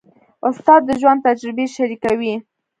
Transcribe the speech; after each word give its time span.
استاد 0.47 0.81
د 0.85 0.89
ژوند 1.01 1.19
تجربې 1.27 1.65
شریکوي. 1.75 2.33